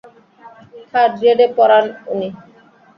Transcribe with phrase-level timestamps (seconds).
[0.89, 2.29] Third গ্রেডে পড়ান উনি!